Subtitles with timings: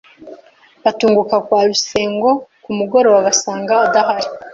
[0.83, 2.29] Batunguka kwa Rusengo
[2.63, 4.29] ku mugoroba basanga adahari